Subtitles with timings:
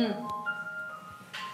[0.00, 0.14] 嗯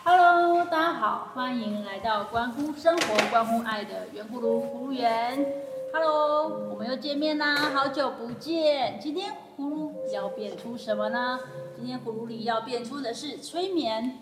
[0.05, 5.46] ，Hello，大家好，欢迎来到关乎生活、关乎爱的圆葫芦葫芦园。
[5.94, 9.00] Hello，我们又见面啦，好久不见。
[9.00, 11.41] 今天葫芦要变出什么呢？
[11.75, 14.18] 今天葫芦里要变出的是催眠。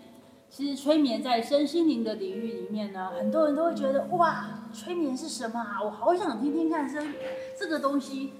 [0.49, 5.83] 其实催眠在身心灵的领域里面呢，很多人都会觉得哇，催眠是什么啊？
[5.83, 7.05] 我好想听听看这
[7.59, 8.31] 这个东西。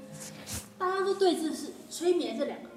[0.78, 2.70] 大家都对这是催眠这两个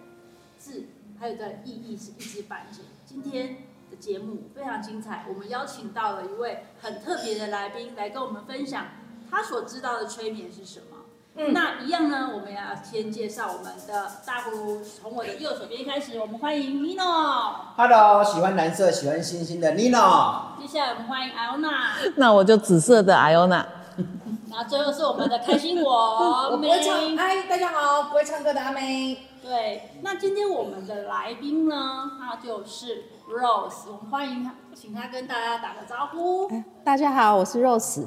[0.58, 0.86] 字，
[1.20, 2.80] 还有的意义是一知半解。
[3.08, 8.86] 今天的节目非常精彩，我们邀请到了一位很特别的来宾来跟我们分享
[9.30, 10.96] 他所知道的催眠是什么。
[11.36, 17.54] 嗯，那一样呢，我们要先介绍我们的大葫芦，从我的右手边开始，我们欢迎 Nino。
[17.76, 20.58] Hello，喜欢蓝色、喜欢星星的 Nino。
[20.60, 22.12] 接下来我们欢迎 Iona。
[22.16, 23.64] 那我就紫色的 Iona。
[24.50, 25.92] 然后最后是我们的开心果，
[26.50, 27.16] 我不会唱。
[27.16, 29.16] 嗨，大家好，不会唱歌的阿妹。
[29.46, 36.50] 对，那今天我们的来宾呢，他就是 Rose，我们欢迎他，请他跟大家打个招呼。
[36.82, 38.06] 大家好，我是 Rose。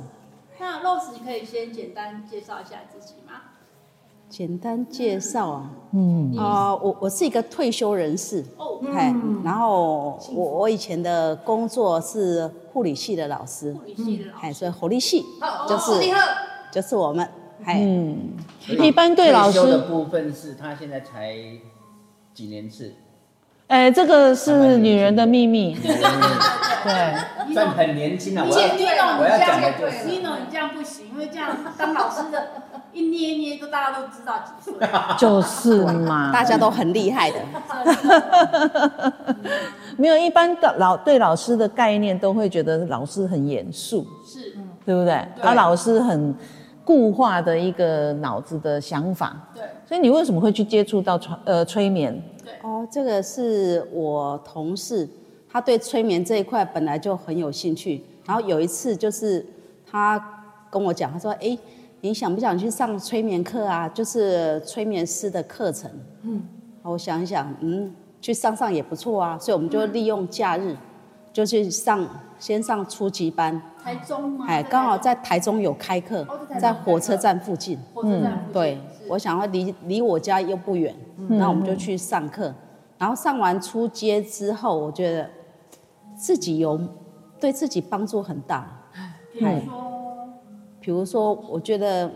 [0.60, 3.36] 那 Rose，你可以先简单介绍一下自己吗？
[4.28, 6.36] 简单介绍啊，嗯。
[6.36, 8.44] 啊、呃，我我是一个退休人士。
[8.58, 15.26] 哦，嗯，然后我我以前的工作是护理系的老师，护理系的老师，所以护理系
[15.70, 16.22] 就是、哦、
[16.70, 17.32] 就是我们，
[17.68, 18.32] 嗯，
[18.68, 21.36] 一般对老师的部分是他现在才
[22.34, 22.94] 几年次。
[23.68, 25.76] 哎，这个是女人的秘密。
[25.76, 28.44] 对，算很年轻了。
[28.44, 32.48] 我我要讲的就是，Nino，你这样不行，因为这样当老师的，
[32.94, 34.74] 一捏捏都大家都知道几岁。
[35.20, 37.38] 就是嘛，大家都很厉害的。
[39.98, 45.14] 没有，一般的老对老师的概念都会觉得老师很严肃，是，对不对？
[45.44, 46.34] 而老师很
[46.90, 49.40] 固化的一个脑子的想法。
[49.54, 49.62] 对。
[49.88, 52.20] 所以你为什么会去接触到催呃催眠？
[52.44, 55.08] 对哦，这个是我同事，
[55.48, 58.04] 他对催眠这一块本来就很有兴趣。
[58.26, 59.46] 然后有一次就是
[59.86, 61.56] 他跟我讲，他说：“哎，
[62.02, 63.88] 你想不想去上催眠课啊？
[63.90, 65.92] 就是催眠师的课程。”
[66.26, 66.42] 嗯，
[66.82, 69.38] 我想一想，嗯，去上上也不错啊。
[69.38, 70.76] 所以我们就利用假日
[71.32, 72.08] 就去上，
[72.40, 73.62] 先上初级班。
[73.84, 74.46] 台中吗？
[74.48, 76.28] 哎，刚好在台中有开课，
[76.60, 77.80] 在火车站附近。
[77.94, 78.54] 火车站附近。
[78.54, 80.94] 对，我想要离离我家又不远。
[81.30, 82.54] 那我们就去上课，
[82.98, 85.30] 然后上完初阶之后，我觉得
[86.16, 86.80] 自己有
[87.40, 88.68] 对自己帮助很大。
[89.32, 90.30] 比如说，
[90.80, 92.10] 比如说，我觉得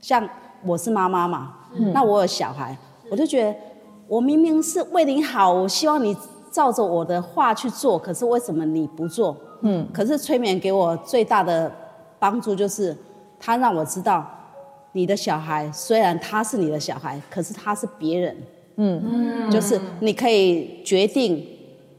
[0.00, 0.28] 像
[0.64, 1.54] 我是妈妈嘛，
[1.92, 2.76] 那我有小孩，
[3.10, 3.58] 我就觉得
[4.06, 6.16] 我明明是为你好，我希望你
[6.56, 9.36] 照着我的话去做，可是为什么你不做？
[9.60, 11.70] 嗯，可是催眠给我最大的
[12.18, 12.96] 帮助就是，
[13.38, 14.26] 他让我知道。
[14.92, 18.34] 你的小孩虽然他是你的小孩，可是他是别人，
[18.76, 21.46] 嗯，就是你可以决定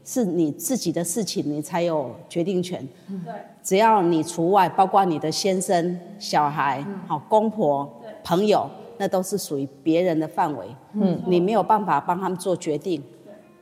[0.04, 2.84] 是你自己的事情，你才有决定权。
[3.24, 3.32] 对，
[3.62, 7.88] 只要你除外，包括你的先生、小孩、好公婆、
[8.24, 10.66] 朋友，那都是属于别人的范围。
[10.94, 13.00] 嗯，你没有办法帮他们做决定。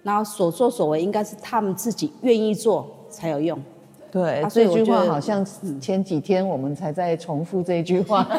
[0.07, 3.61] 对，然后所作所为应该是他们自己愿意做才有用。
[4.13, 5.45] 对，这句话好像
[5.81, 8.23] 前几天我们才在重复这句话。
[8.23, 8.39] 妈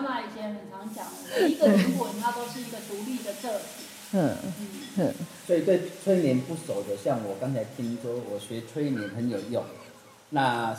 [0.00, 1.04] 妈以前很常讲，
[1.38, 3.64] 每一个灵魂它都是一个独立的个体。
[4.12, 4.34] 嗯
[4.96, 5.14] 嗯。
[5.46, 9.62] 所以对催眠不熟的，像我刚才听说我学催眠很有用，
[10.30, 10.74] 那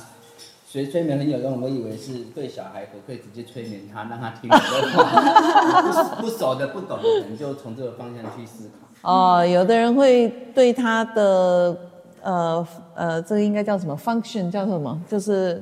[0.68, 6.16] 学催眠很有用，我以为是对小孩，我可以直接催眠他，让他听我的话。
[6.20, 8.90] 不熟的、不懂的，可能就从这个方向去思考。
[9.04, 11.78] 哦，有的人会对他的。
[12.26, 12.66] 呃
[12.96, 14.50] 呃，这个应该叫什么 function？
[14.50, 14.98] 叫什么？
[15.06, 15.62] 就是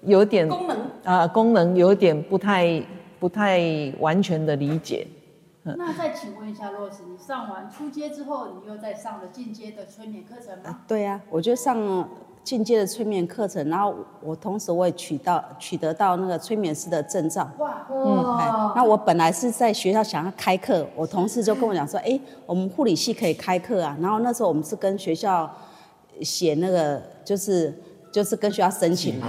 [0.00, 2.82] 有点功能啊、呃，功能有点不太
[3.18, 3.60] 不太
[3.98, 5.06] 完全的理解。
[5.62, 10.70] 那再请问一下，Rose，你上完初阶之后，你又在上了进阶的催眠课程吗？
[10.70, 12.08] 啊对呀、啊，我就上
[12.42, 17.48] 进阶的催眠课程，然后我同时我也取到取得到那个催眠师的证照。
[17.58, 23.96] 哇，嗯，哎，那我本来是在学校想要开课，我同事就跟我讲说，哎，我们护理系可以开课啊。
[24.00, 25.50] 然后那时候我们是跟学校。
[26.22, 27.72] 写那个就是
[28.12, 29.26] 就是跟学校申请嘛，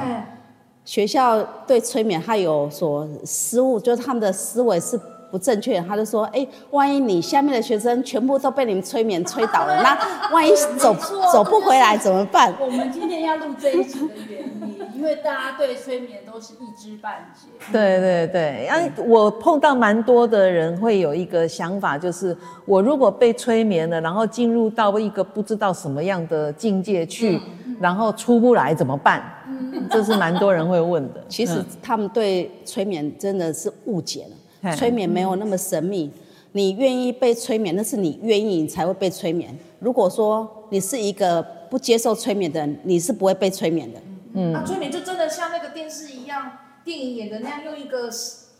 [0.83, 4.99] 学校对催眠他有所失误，就是他们的思维是
[5.31, 9.97] 不正确，他就说，哎，万一你下面的学生全部都被你们催眠催倒了，那
[10.33, 10.93] 万一走
[11.31, 12.53] 走不回来怎么办？
[12.59, 17.47] 我们今天要录这一集的原因，因为大家对催眠都是一知半解。
[17.71, 22.35] 对对对，然后我碰到蛮多的人会有一个想法，就是
[22.65, 29.23] 我如果被催眠了，然后进入到一个不知道什么样的境界去，嗯、然后出不来怎么办？
[29.47, 31.23] 嗯、这是蛮多人会问的。
[31.29, 34.35] 其实他们对催眠真的是误解了，
[34.75, 36.11] 催眠没有那么神秘。
[36.53, 39.57] 你愿意被催眠，那是你愿意你才会被催眠。
[39.79, 43.99] 如果说你是一个不接受催眠的人，你是不会被催眠的。
[44.33, 46.51] 嗯，啊，催眠就真的像那个电视一样，
[46.83, 48.09] 电影演的那样，用一个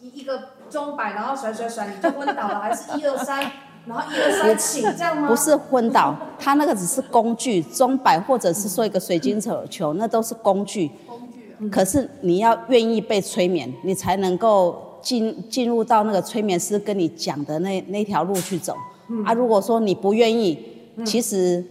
[0.02, 3.40] 一一个钟摆，然后甩甩甩，你就昏倒了，还是一二三，
[3.86, 5.28] 然后一二三起，这样吗？
[5.28, 9.38] 不是昏倒，它那个只是工具，钟摆或者是说一个水晶
[9.70, 10.90] 球，那都是工具。
[11.06, 11.20] 工
[11.60, 11.70] 具。
[11.70, 18.76] 可是你要愿意被催眠，你才能够进进入到那个催眠师跟你讲的那那条路去走。
[19.10, 20.58] 嗯、啊，如果说你不愿意，
[21.06, 21.64] 其实。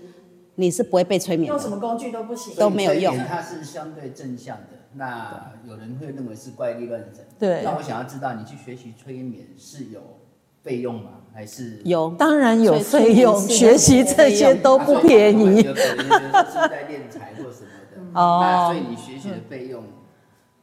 [0.57, 3.17] 你是不会被催眠，用什么工具都不行，都没有用。
[3.17, 7.25] 它是相对正向的，那有人会认为是怪力乱神。
[7.39, 7.63] 对。
[7.65, 10.03] 那我想要知道，你去学习催眠是有
[10.63, 11.13] 费用吗？
[11.33, 12.11] 还是有？
[12.19, 15.63] 当然有费用，学习这些都不便宜。
[15.63, 16.05] 有可能
[16.45, 18.21] 是在练财或什么的。
[18.21, 18.41] 哦。
[18.43, 19.85] 那所以你学习的费用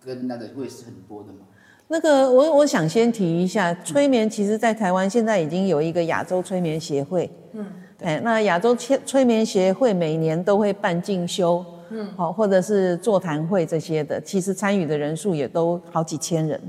[0.06, 1.47] 跟那个会是很多的吗？
[1.88, 7.30] 那个我我想先提一下，催眠其实在台湾现在已经有一个亚洲催眠协会。
[7.54, 7.66] 嗯。
[8.04, 16.62] 哎，那亚洲催催眠协会每年都会办进修，嗯，好，或者是座谈会这些的，其实参与的人数也都好几千人，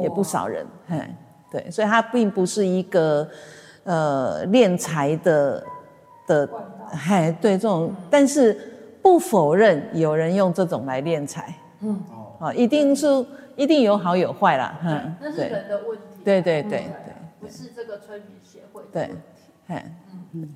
[0.00, 1.12] 也不少人，哎，
[1.50, 3.28] 对，所以它并不是一个
[3.82, 5.64] 呃敛财的
[6.28, 6.48] 的，
[7.08, 8.56] 哎，对这种，但是
[9.02, 12.00] 不否认有人用这种来敛财，嗯，
[12.38, 13.08] 哦，一定是
[13.60, 19.10] 一定有好有坏啦，嗯，那是人的问题，对对对对，不是这个催眠协会，对，
[19.66, 19.96] 哎。
[20.32, 20.54] 嗯，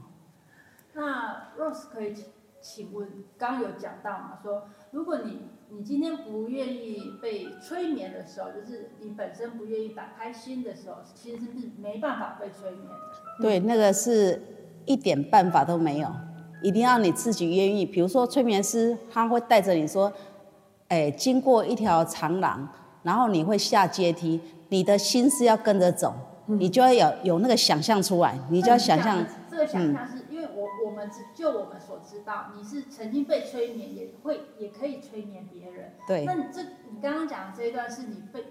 [0.95, 2.15] 那 Rose 可以
[2.63, 3.07] 请问，
[3.37, 4.39] 刚刚有讲到嘛？
[4.43, 13.43] 说如果你你今天不愿意被催眠的时候，就是你本身不愿意打开心的时候，其实是没办法被催眠的。
[13.43, 14.41] 对，那个是
[14.87, 16.09] 一点办法都没有，
[16.63, 17.85] 一定要你自己愿意。
[17.85, 20.11] 比如说催眠师他会带着你说，
[20.89, 22.67] 哎，经过一条长廊，
[23.05, 24.41] 然后你会下阶梯，
[24.71, 26.13] 你的心是要跟着走，
[26.49, 29.25] 嗯、你就要有有那个想象出来，你就要想象。
[29.49, 35.93] 这个想象是因为我我们只就我们所知道，你是曾经被催眠，也会也可以催眠别人。
[36.09, 36.25] 对。
[36.25, 38.45] 那你这你刚刚讲的这一段是你被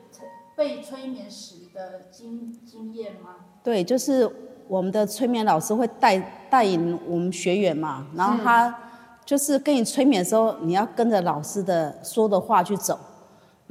[0.56, 3.36] 被催眠时的经经验吗？
[3.64, 4.30] 对，就是
[4.70, 6.18] 我们的催眠老师会带
[6.50, 8.74] 带领我们学员嘛，然后他
[9.26, 12.98] 就是跟你催眠的时候，你要跟着老师的说的话去走。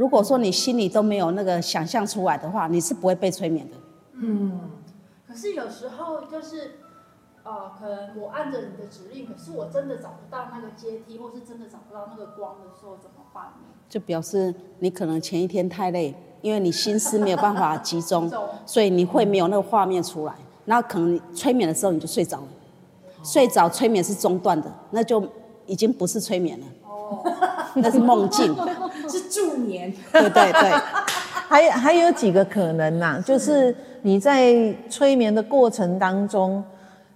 [0.03, 3.77] 如果说你心里都没有那个想象出来的话，你是不会被催眠的。
[4.15, 4.61] 嗯。
[5.29, 6.79] 可是有时候就是。
[7.45, 13.67] 哦，可能我按着你的指令，可是我真的找不到那个阶梯，或是真的找不到那个光的时候，怎么办呢？
[13.89, 18.31] 就表示你可能前一天太累，因为你心思没有办法集中，
[18.65, 20.35] 所以你会没有那个画面出来。
[20.67, 22.49] 那可能你催眠的时候你就睡着了，
[23.25, 25.21] 睡着催眠是中断的，那就
[25.67, 27.25] 已经不是催眠了，哦，
[27.75, 28.55] 那是梦境，
[29.11, 29.93] 是助眠。
[30.13, 30.71] 对对对，
[31.49, 36.63] 还还有几个可能呐、啊，就是你在催眠的过程当中。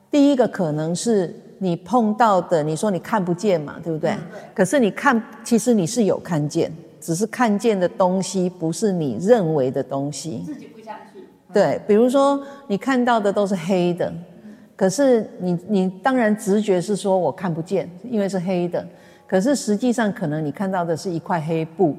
[0.09, 4.13] 第一个可能是你碰到的，你说你看不见嘛，对不对？
[4.13, 4.41] 嗯、对。
[4.55, 10.43] 可是你看，其实你是有看见，只是看见的东西不是你认为的东西。
[10.47, 11.23] 自己不相信。
[11.53, 18.87] 对，比如说你看到的都是黑的，嗯、可是你你当然直觉是说我看不见，因为是黑的。
[19.27, 21.97] 可是实际上可能你看到的是一块黑布。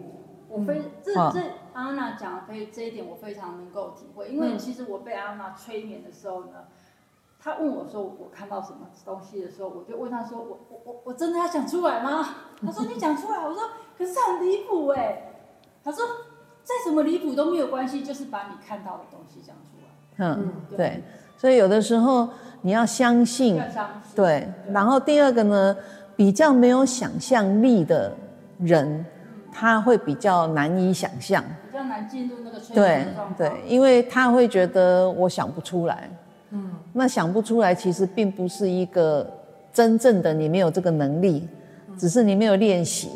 [0.49, 1.41] 我非这这
[1.73, 6.65] 安娜讲的非这一点我非常能够体会，因为其实我被安娜催眠的时候呢。
[7.39, 12.27] 他问我说：“我看到什么东西的时候，我就问他说：‘我我我我真的要讲出来吗？’
[12.65, 13.61] 他说：‘你讲出来。’我说
[13.95, 15.33] ：‘可是很离谱哎。’
[15.81, 16.03] 他说
[16.63, 19.87] ：‘再怎么离谱都没有关系，就是把你看到的东西讲出来。’
[20.35, 21.03] 嗯，对，对。
[21.37, 22.27] 所以有的时候
[22.63, 23.61] 你要相信。
[24.15, 25.77] 对，然后第二个呢，
[26.17, 28.11] 比较没有想象力的
[28.59, 29.05] 人，
[29.53, 33.35] 他会比较难以想象，比较难进入那个催眠的状态。
[33.37, 36.09] 对，对，因为他会觉得我想不出来。
[36.49, 39.29] 嗯，那想不出来，其实并不是一个
[39.71, 41.47] 真正的你没有这个能力，
[41.87, 43.11] 嗯、只是你没有练习。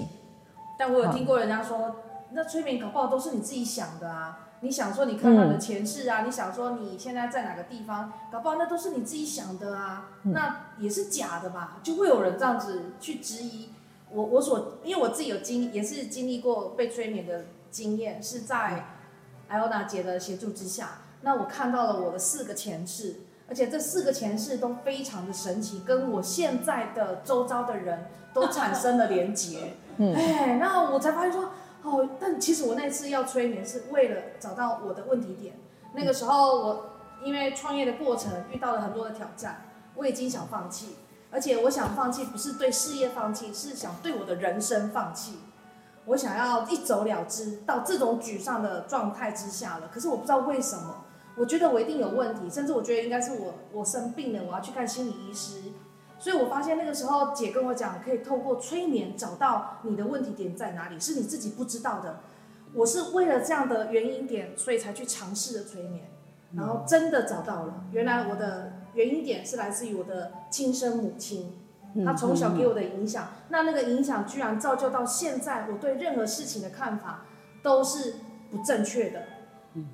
[0.77, 1.95] 但我有听过人家说，好
[2.33, 4.50] 那催眠搞不好都是你自己想的啊！
[4.61, 11.79] 你想说你看到的前世啊，嗯、你想说你现在在哪个地方，搞不好那都是你自己想的啊，嗯、那也是假的吧？
[11.83, 13.69] 就会有人这样子去质疑
[14.11, 18.85] 我，我所因为我自己有经也是经历过被催眠的经验，是在
[19.47, 20.99] 艾欧娜姐的协助之下。
[21.21, 29.73] 那我看到了我的四个前世，而且这四个前世都非常的神奇，跟我现在的周遭的人都产生了连结。
[29.97, 31.51] 嗯，哎，那我才发现说，
[31.83, 35.55] 哦，但其实我那次要催眠是为了找到我的问题点。
[35.93, 36.89] 那个时候我
[37.23, 40.95] 因为创业的过程遇到了很多的挑战，我已经想放弃，
[41.31, 45.39] 而且我想放弃不是对事业放弃，是想对我的人生放弃。
[46.05, 49.89] 我想要一走了之，到这种沮丧的状态之下了。
[49.93, 51.05] 可是我不知道为什么。
[51.37, 55.61] 我觉得我一定有问题，甚至我觉得应该是我我生病了，我要去看心理医师。
[56.21, 62.19] 所以我发现那个时候姐跟我讲，可以透过催眠找到你的问题点在哪里，是你自己不知道的。
[62.75, 66.11] 我是为了这样的原因点，所以才去尝试的催眠，
[66.53, 71.57] 然后真的找到了，原来我的原因点是来自于我的亲生母亲，
[72.05, 77.25] 她从小给我的影响，那那个影响居然造就到现在，我对任何事情的看法
[77.63, 78.17] 都是
[78.51, 79.23] 不正确的，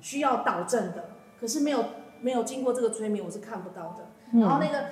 [0.02, 1.06] 需要导正的。
[1.40, 1.86] 可是没有
[2.20, 4.38] 没有经过这个催眠，我是看不到的。
[4.38, 4.84] 然后那个。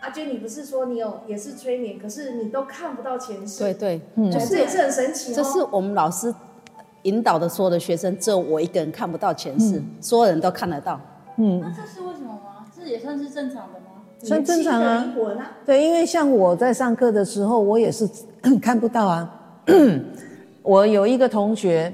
[0.00, 3.58] 阿娟，你不是说你有也是催眠，可是你都看不到前世。
[3.58, 5.34] 对对，嗯，就是也是很神奇哦。
[5.36, 6.32] 这是我们老师
[7.02, 11.00] 引导的所有的学生，只有我一个人看不到前世，嗯、所有人都看得到。
[11.36, 12.66] 嗯，那这是为什么吗？
[12.76, 13.86] 这也算是正常的吗？
[14.22, 15.14] 算正常啊。
[15.66, 18.08] 对，因为像我在上课的时候，我也是
[18.62, 19.34] 看不到啊。
[20.62, 21.92] 我有一个同学，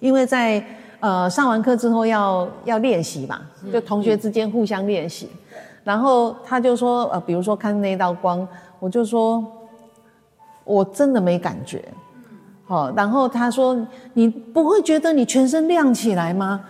[0.00, 0.64] 因为在
[1.00, 3.40] 呃上完课之后要要练习嘛，
[3.72, 5.28] 就同学之间互相练习。
[5.86, 8.46] 然后他就说，呃，比如说看那道光，
[8.80, 9.44] 我就说，
[10.64, 11.84] 我真的没感觉，
[12.64, 13.78] 好，然后他说，
[14.12, 16.60] 你不会觉得你全身亮起来吗？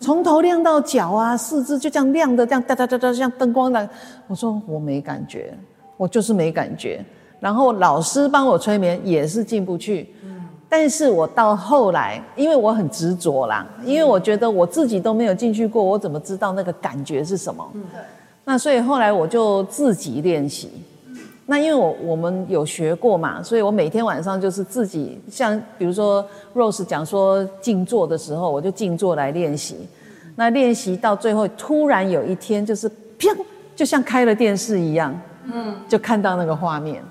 [0.00, 3.88] 从头亮到脚啊，四肢就这样亮的，这样哒哒哒哒，像灯光的。
[4.26, 5.56] 我说我没感觉，
[5.96, 7.02] 我就是没感觉。
[7.40, 10.14] 然后老师帮我催眠也是进不去，
[10.68, 17.66] 但是我到后来，因为我很执着啦，因为我觉得我自己都没有进去过，我怎么知道那个感觉是什么？
[18.44, 20.70] 那所以后来我就自己练习，
[21.46, 29.76] 那因为我我们有学过嘛，所以我每天晚上就是自己，像比如说 Rose 讲说静坐的时候，我就静坐来练习。
[30.34, 33.36] 那练习到最后，突然有一天就是砰，
[33.76, 35.14] 就像开了电视一样，
[35.52, 37.02] 嗯，就看到那个画面，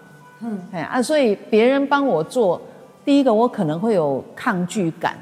[0.41, 2.59] 嗯，哎啊，所以别人帮我做，
[3.05, 5.15] 第一个我可能会有抗拒感。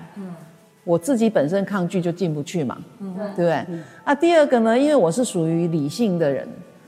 [0.89, 3.65] 我自己本身抗拒就进不去嘛，嗯、对不对？
[3.69, 6.47] 嗯、啊，第二个呢，因为我是属于理性的人，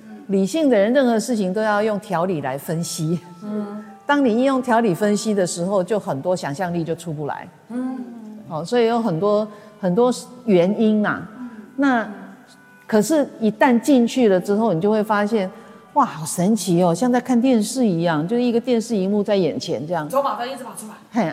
[0.10, 3.20] 嗯、理性的人任何事情都要用条理来分析。
[3.44, 7.48] 嗯，当你应用条理分析的时候，就很多想象力就出不来。
[7.70, 8.00] 嗯，
[8.48, 9.48] 好，所以有很多
[9.80, 10.12] 很多
[10.46, 11.22] 原因啊。
[11.40, 12.10] 嗯、那
[12.88, 15.48] 可是，一旦进去了之后，你就会发现，
[15.94, 20.10] 哇，好神奇哦，像在看电视一样，就是一个电视荧幕在眼前这样。
[20.10, 20.94] 走马灯一直跑出来。
[21.12, 21.32] 嘿。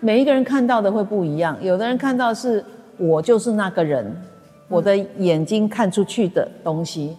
[0.00, 2.64] 每一个人看到的会不一样，有的人看到是
[2.96, 4.16] 我就是那个人，
[4.68, 7.16] 我的眼睛看出去的东西。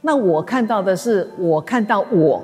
[0.00, 2.42] 那我看到的是我看到我，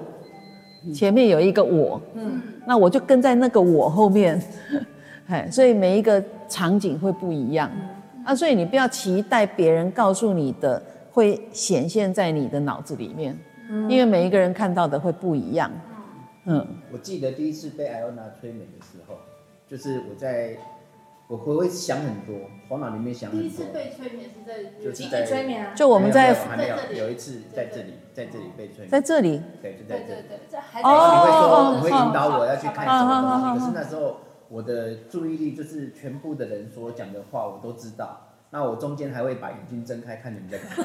[0.94, 4.40] 前面有一个我，嗯，那我就跟在那个我后面，
[5.26, 7.70] 哎，所以每一个场景会不一样。
[8.24, 10.80] 啊，所以你不要期待别人告诉你的
[11.10, 13.36] 会显现在你的脑子里面，
[13.88, 15.70] 因为每一个人看到的会不一样。
[16.44, 19.14] 嗯，我记得第一次被艾欧娜催眠的时候。
[19.68, 20.56] 就是我在，
[21.26, 22.34] 我会会想很多，
[22.68, 23.42] 头脑里面想很多。
[23.42, 25.74] 第一次被催眠是在，就是在催眠啊。
[25.74, 28.88] 就我们在还没有有一次在这里，在这里被催眠。
[28.88, 29.40] 在这里。
[29.60, 30.22] 对，就在这里。
[30.28, 30.60] 对对对。
[30.82, 30.94] 哦。
[31.14, 33.60] 你会说，你会引导我要去看什么东西？
[33.60, 34.16] 可是那时候
[34.48, 40.84] 我的注意力就是全部的人所讲的话我都知道，那我中间还会把眼睛睁开看你们在干嘛。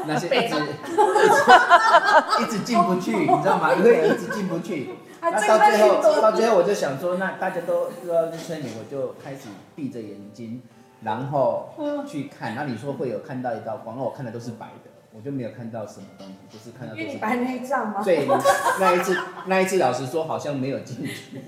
[0.06, 0.56] 那些一直
[2.42, 3.72] 一直进不去，你知道吗？
[3.78, 4.90] 因为一直进不去。
[5.20, 10.60] 那到最后，到最后我就想说，那大家都都要去催眠，我就开始闭着眼睛，
[11.02, 11.72] 然后
[12.06, 12.54] 去看。
[12.54, 17.30] 那你说会有看到一道光，那我看的都是白的，我就没有看到什么东西，就是看到都是白。
[17.30, 18.02] 白内障吗？
[18.04, 18.26] 对，
[18.80, 21.40] 那一次，那一次老实说好像没有进去。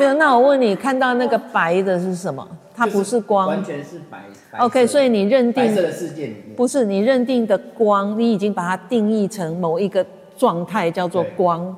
[0.00, 2.46] 没有，那我问你，看到那个白的是什么？
[2.74, 4.24] 它不是光，完全是白。
[4.58, 10.04] OK，所以你认定白色的世界里面，不是你认定的光，你已经把它定义成某一个
[10.36, 11.76] 状态，叫做光。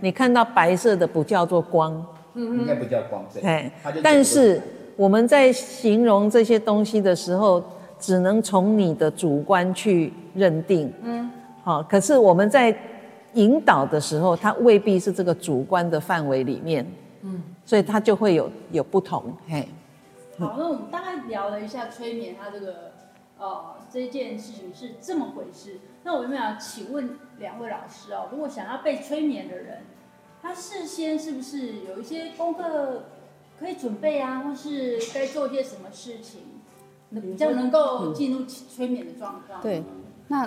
[0.00, 3.70] 你看到白色的不叫做光，嗯，应该不叫光，对。
[4.02, 4.60] 但是
[4.96, 7.62] 我们在形容这些东西的时候，
[7.98, 11.30] 只能从你的主观去认定，嗯，
[11.64, 11.82] 好。
[11.84, 12.76] 可是我们在
[13.34, 16.86] 引导的时候，它未必是这个主观的范围里面，
[17.22, 17.40] 嗯，
[17.72, 19.66] 所以它就会有有不同，嘿。
[20.38, 22.92] 好，那我们大概聊了一下催眠，它这个
[23.38, 25.80] 呃这件事情是这么回事。
[26.04, 29.84] 那我有没有请问两位老师哦，如果想要被催眠的人，
[30.42, 33.04] 他事先是不是有一些功课
[33.58, 36.42] 可以准备啊，或是该做些什么事情，
[37.22, 39.62] 比较能够进入催眠的状况？
[39.62, 39.82] 对，
[40.28, 40.46] 那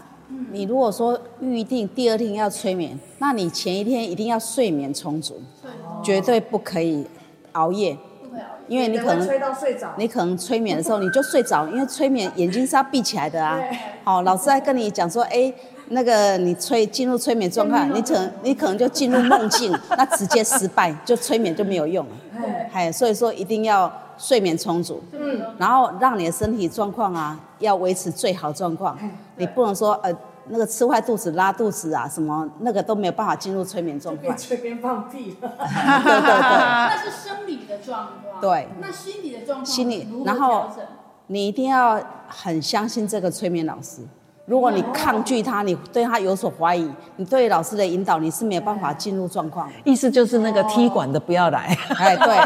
[0.52, 5.42] 你如果说预定第二天要催眠，那你前一天一定要睡眠充足，
[6.04, 7.06] 绝对不可以
[7.56, 7.98] 熬夜，
[8.70, 13.60] 因为你可能催到睡着，你可能催眠的时候你就睡着，因为催眠眼睛是要闭起来的啊。
[14.06, 15.54] 好，老师在跟你讲说，哎。
[15.90, 22.04] 那个你催进入催眠状态， 你可能你可能就进入梦境，那直接失败，就催眠就没有用。
[22.08, 22.12] 了。
[22.74, 28.98] 哎，所以说一定要睡眠充足，嗯，然后让你的身体状况啊要维持最好状况，
[29.38, 30.12] 你不能说呃
[30.48, 34.38] 那个吃坏肚子、拉肚子啊什么那个都没有办法进入催眠状态可以况。
[34.38, 35.50] 随便放屁了。
[35.50, 38.42] 对对对，那是生理的状况。
[38.42, 40.70] 对那心理的状况，心理如何然后？
[41.28, 44.02] 你一定要很相信这个催眠老师。
[44.46, 49.74] 如果你抗拒他，你对他有所怀疑，你对老师的引导你是没有办法进入状况的。
[49.84, 51.76] 意思就是那个踢馆的不要来。
[51.98, 52.38] 哎，对，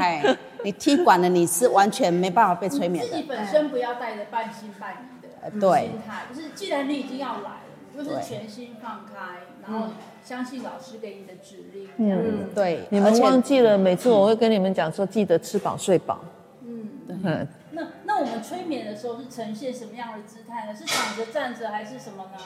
[0.00, 3.24] 哎，你踢馆的，你是完全没办法被催眠的自己。
[3.24, 5.13] 本身不要带着半信半疑的
[5.44, 9.88] 呃对心态，就是既然你已经要来了，就是全心放开，然后
[10.24, 11.88] 相信老师给你的指令。
[11.98, 16.20] 嗯嗯，对，你们忘记了，每次我会跟你们讲说，记得吃饱睡饱。
[16.66, 16.88] 嗯，
[17.22, 20.74] 嗯，那那我们催眠的时候是呈现什么样的姿态呢？
[20.74, 22.38] 是躺着、站着还是什么呢？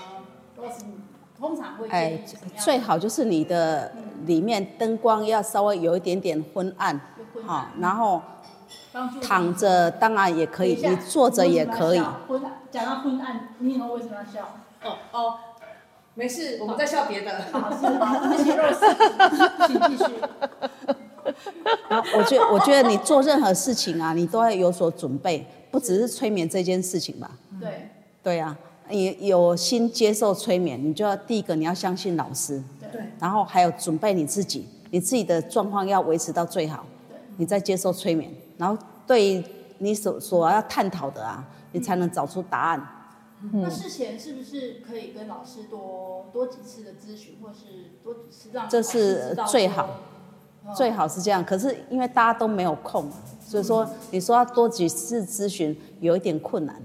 [0.56, 0.84] 都是
[1.38, 2.20] 通常会建哎？
[2.56, 3.92] 最好就是你的
[4.26, 7.00] 里面灯光要稍微有一点点昏暗，
[7.46, 8.20] 好，然后
[9.22, 14.56] 躺着当然也可以，你坐着也可以昏，讲到昏暗，你以后为什么要笑？
[14.84, 15.34] 哦哦，
[16.14, 17.30] 没事，我们在笑别的。
[17.52, 20.12] 好，是好，对不起，Rose，请继续。
[21.88, 27.30] 然后我觉我觉得你做任何事情啊，你都要有所准备，不只是催眠这件事情吧？
[27.60, 27.88] 对
[28.22, 28.56] 对啊，
[28.88, 32.62] 你有心接受催眠，你就要第一个你要相信老师，
[32.92, 36.86] 对，然后还有准备你自己，你自己的状况要维持到最好，
[37.36, 39.42] 你再接受催眠，然后对
[39.78, 42.86] 你所所要探讨的啊，你才能找出答案。
[43.52, 49.84] 那事前是不是可以跟老师多多几次的咨询，或是多几次让这老师是最好
[50.66, 53.08] 哦最好是这样，可是因为大家都没有空，
[53.40, 56.82] 所以说你说要多几次咨询有一点困难。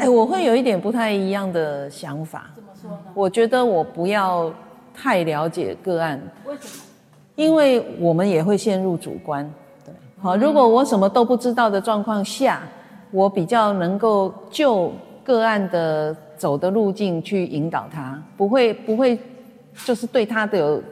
[0.00, 2.50] 哎，我会有一点不太一样的想法。
[2.56, 3.12] 怎么说呢？
[3.14, 4.52] 我觉得我不要
[4.92, 6.82] 太了解个案，为什么？
[7.36, 9.48] 因为我们也会陷入主观。
[10.20, 12.62] 对，好，如果我什么都不知道的状况下，
[13.10, 14.92] 我比较能够就
[15.24, 19.18] 个案的走的路径去引导他，不会不会
[19.84, 20.82] 就是对他的有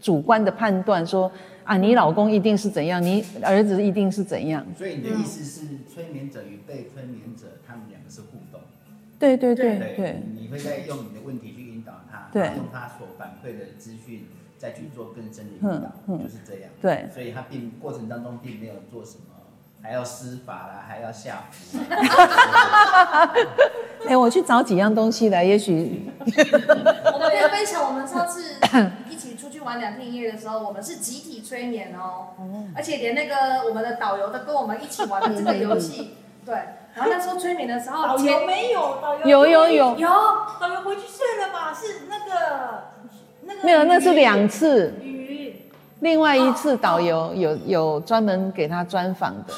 [0.00, 1.30] 主观的判断说
[1.64, 4.64] 啊，你老公一定是怎样，你儿子一定是怎样。
[4.76, 8.60] 所以你的意思是，催眠者与被催眠者，他们两个是互动。
[9.18, 14.26] 对对对对，你会在用你的问题去引导他，对用他所反馈的资讯
[14.62, 15.68] 再去做更深的引导，
[16.06, 16.70] 嗯嗯就是这样。
[16.80, 19.24] 对所以他并过程当中并没有做什么，
[19.82, 21.78] 还要施法啦，还要下符。
[24.06, 28.54] 哎，我去找几样东西来，也许 我们可以分享我们上次
[29.10, 32.28] 一起出去玩两天一夜的时候，我们是集体催眠哦，
[32.76, 36.18] 而且连那个我们的导游都跟我们一起玩了这个游戏。
[36.46, 36.54] 对，
[36.94, 40.08] 然后那时候催眠的时候，导游没有，导游有有有有
[40.60, 41.72] 导游回去睡了吧？
[41.74, 42.91] 是那个
[43.44, 44.94] 那个没有，那是两次。
[45.02, 49.54] 鱼，另外一次导游有有专门给他专访的，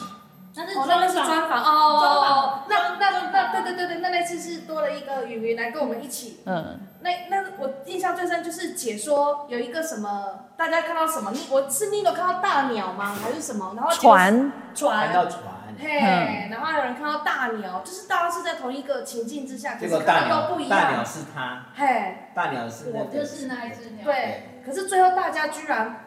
[0.54, 6.40] 那是哦，那那是专访哦专访哦，那那那对对对对，那那次是多了一个雨云来跟我们一起。
[6.46, 11.30] 嗯，那那我印象最深就是解说有一个什么，大家看到什么？
[11.32, 13.14] 你我是你有看到大鸟吗？
[13.22, 13.72] 还是什么？
[13.76, 15.42] 然后船，船看到船，
[15.78, 16.50] 嘿，嗯。
[16.50, 20.78] 然后还有人看到大鸟，就是大家是在同一个情境之下，可结是看大鸟，到都不一样。
[20.78, 24.04] 大鸟是他，嘿，大鸟是那个我就是那一只鸟。
[24.04, 26.03] 对，可是最后大家居然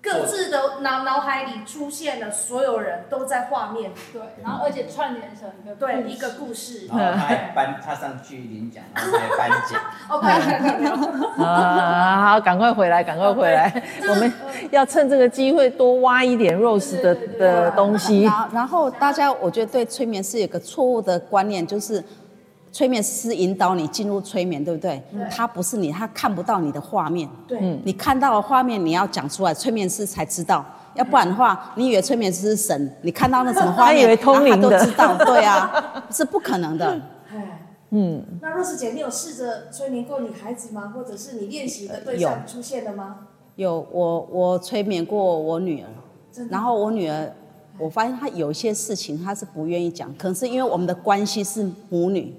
[0.00, 6.86] 各自的脑脑海里出现了，所有人都在画面，对，然后而且串联成一个对，故事一个故事。
[6.86, 9.80] 然后他还颁，他上去领奖，然后还颁奖。
[10.08, 10.96] 哦，快快快
[11.36, 11.44] 快！
[11.44, 14.32] 啊，好，赶快回来，赶快回来，我们
[14.70, 18.32] 要趁这个机会多挖一点 Rose 的的东西然。
[18.32, 22.02] 后，然后大家我觉得对催眠师有个错误的观念，就是
[22.70, 25.02] 催眠师引导你进入催眠，对不对？
[25.30, 27.28] 他不是你，他看不到你的画面。
[27.46, 30.64] 对，你看到的画面，你要讲出来，催眠师才知道。
[30.94, 37.00] 要不然的话，你以为催眠师是神，你看到那什么画面， 他以为通灵的都知道，对啊， 是不可能的。
[37.30, 40.92] 哎，嗯，那若是姐，你有试着催眠过你孩子吗？
[40.94, 43.28] 或者是你练习的对象出现了吗？
[43.56, 45.86] 有我我催眠过我女儿，
[46.32, 47.32] 真的然后我女儿，
[47.78, 52.34] 我发现她有一些事情她是不愿意讲，可能是因为我们的关系是母女，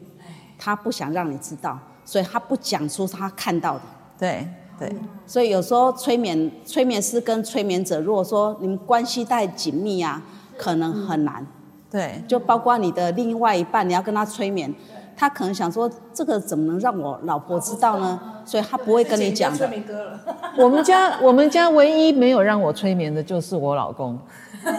[0.59, 3.81] 她不想让你知道，所以他不讲出他看到的。
[4.19, 4.45] 对
[4.77, 4.93] 对，
[5.25, 10.21] 所以有时候催眠催眠师跟催眠者，如果说你们关系太紧密啊，
[10.57, 11.45] 可能很难。
[11.89, 14.73] 对，就包括你的另外一半，你要跟他催眠，
[15.17, 18.19] 他可能想说这个怎么能让我老婆知道呢？
[18.45, 19.69] 所以他不会跟你讲的。
[20.57, 24.19] 我们家我们家唯一没有让我催眠的就是我老公，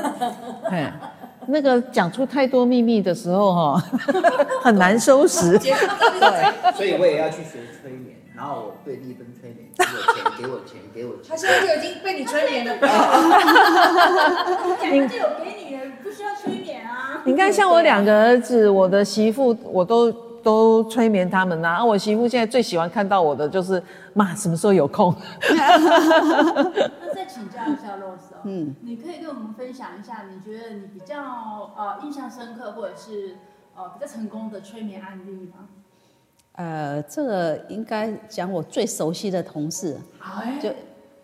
[0.70, 0.92] 哎，
[1.50, 3.84] 那个讲出太多秘密的时候哈，
[4.62, 5.58] 很难收拾。
[5.60, 5.72] 对，
[6.74, 11.24] 所以我也要去学催眠，然后我对立分催眠，给我钱，给我钱，给我钱。
[11.28, 12.74] 他现在就已经被你催眠了。
[14.80, 17.22] 两个就有给你的，不需要催眠啊。
[17.24, 20.10] 你看，像我两个儿子，我的媳妇，我都
[20.42, 21.84] 都催眠他们呐、啊。
[21.84, 23.82] 我媳妇现在最喜欢看到我的就是，
[24.14, 25.14] 妈什么时候有空？
[25.48, 26.62] 那
[27.14, 31.16] 再请教一下 Rose 哦，嗯，你可以跟我们分享一下，你觉得你比较
[31.76, 33.36] 呃印象深刻，或者是
[33.76, 35.68] 呃比较成功的催眠案例吗？
[36.56, 39.96] 呃，这个应该讲我最熟悉的同事，
[40.60, 40.68] 就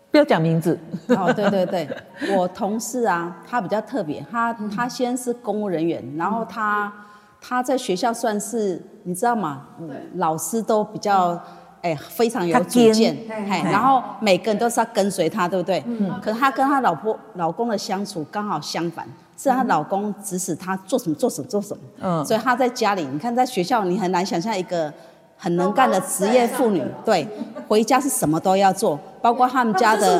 [0.09, 0.79] 不要讲名字。
[1.09, 1.87] 哦，对对对，
[2.35, 6.91] 我同事啊，他比较特别，他他先是公务人员，然后他
[7.39, 9.67] 他在学校算是你知道吗？
[10.15, 11.39] 老师都比较
[11.81, 15.83] 哎非常有主见，哎，然后每个人都是要跟随他，对不对？
[15.85, 16.11] 嗯。
[16.21, 24.93] 可是他跟他老婆老公的相处刚好相反，是他老公指使他做什么做什么做什么，嗯，所以他在家里，你看在学校你很难想象一个。
[25.37, 27.27] 很能干的职业妇女，对，
[27.67, 30.19] 回家是什么都要做，包括他们家的，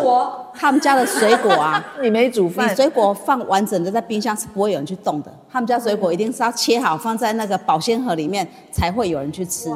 [0.53, 9.71] 他们家的水果啊， 你没煮饭，你水果放完整的在冰箱是不会有人去动的，他们家水果一定是要切好放在那个保鲜盒里面才会有人去吃。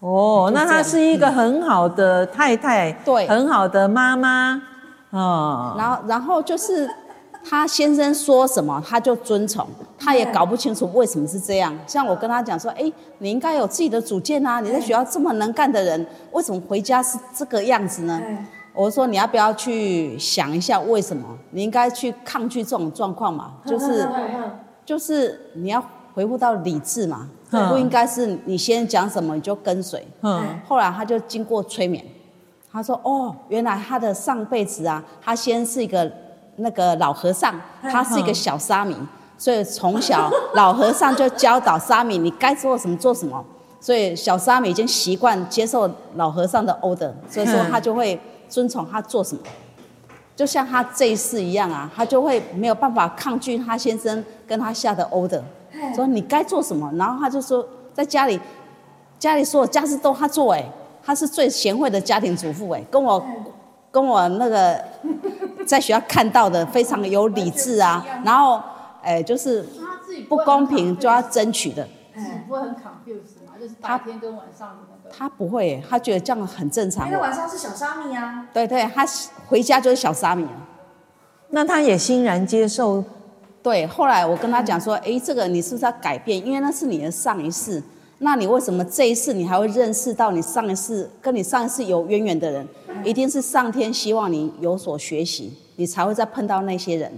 [0.00, 4.60] 哦，那她是一个很好的太太，对，很好的妈妈，
[5.10, 6.90] 哦，然后然后就是。
[7.46, 9.66] 他先生说什么，他就遵从，
[9.98, 11.76] 他也搞不清楚为什么是这样。
[11.86, 14.60] 像我跟他讲说，哎，你应该有自己的主见啊！
[14.60, 18.20] 你在学校这么能干的人，为什么回家是这个样子呢？
[18.72, 21.28] 我说你要不要去想一下为什么？
[21.50, 24.08] 你应该去抗拒这种状况嘛， 就是
[24.86, 30.02] 就是你要回复到理智嘛，不应该是你先讲什么你就跟随。
[30.22, 32.02] 嗯，后来他就经过催眠，
[32.72, 36.10] 他说哦，原来他的上辈子啊，他先是一个。
[36.56, 38.96] 那个老和尚，他是一个小沙弥，
[39.36, 43.44] 所以从小 老和尚就教导沙弥，你该做什么做什么。
[43.80, 49.42] 所以小沙弥已经习惯接受老和尚的 order，所以说他就会遵从他做什么。
[50.34, 55.42] 就像他这一世一样啊，他就会没有办法抗拒他先生跟他下的 order，
[55.94, 56.90] 说你该做什么。
[56.94, 58.40] 然后他就说，在家里，
[59.18, 60.64] 家里所有家事都他做，哎，
[61.04, 63.22] 他是最贤惠的家庭主妇，哎，跟我。
[63.94, 64.76] 跟我那个
[65.64, 68.62] 在学校看到的非常有理智啊，然后
[69.02, 69.66] 哎，就是
[70.28, 71.86] 不公平就要争取的，
[72.46, 73.52] 不会很 confused 吗？
[73.60, 75.16] 就是白天跟晚上的那个。
[75.16, 77.06] 他不会，他觉得这样很正常。
[77.06, 78.46] 因为晚上是小沙弥啊。
[78.52, 79.06] 对对，他
[79.46, 80.46] 回家就是小沙弥。
[81.50, 83.02] 那他也欣然接受。
[83.62, 86.44] 对，后来我跟他讲说，哎，这个你是不是要改变？
[86.44, 87.82] 因为那是你的上一世。
[88.24, 92.66] 那你为什么这一次你还会认识到你上一次跟你上一次有渊源的人？
[93.04, 97.12] 一定是上天希望你有所学习，你才会再碰到那些人。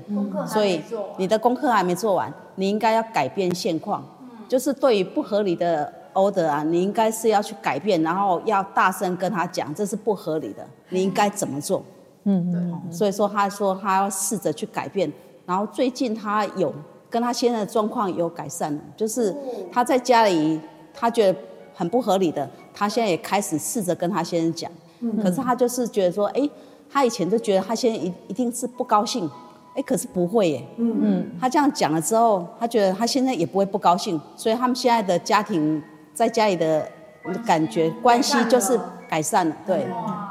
[0.48, 0.82] 所以
[1.16, 4.04] 你的功课还没做完，你应该要改变现况。
[4.48, 11.84] 就是对于不合理的 order 啊，你应该是要去改变，然后要大声跟他讲，这是不合理的，你应该怎么做？
[12.24, 12.92] 嗯嗯。
[12.92, 15.12] 所以说，他说他要试着去改变，
[15.46, 16.74] 然后最近他有
[17.08, 19.32] 跟他现在的状况有改善了，就是
[19.70, 20.60] 他在家里。
[20.96, 21.38] 他觉得
[21.74, 26.48] 很不合理的，他现在也开始试着跟他先生讲，嗯、可是他就是觉得说，哎，
[26.88, 29.30] 他以前就觉得他现在一一定是不高兴，
[29.74, 30.96] 哎，可是不会耶，嗯。
[31.02, 35.82] 嗯，他这样讲了之后，他觉得他现在也不会不高兴，所以他们现在的家庭
[36.14, 36.90] 在家里的
[37.44, 39.86] 感觉关系就是改善了，对，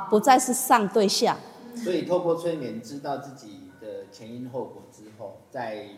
[0.09, 1.37] 不再是上对下。
[1.75, 5.89] 所以透过催眠知道自己的前因后果之后，在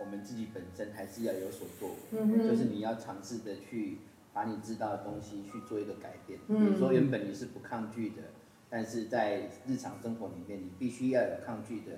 [0.00, 3.98] 我们自己本身还是要有所作为，就是你要尝试的去。
[4.34, 8.22] 把你知道的东西去做一个改变，比如说原本你是不抗拒的，
[8.68, 11.92] 但是在日常生活里面，你必须要有抗拒的